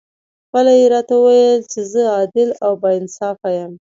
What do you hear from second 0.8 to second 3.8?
راته وویل چې زه عادل او با انصافه یم.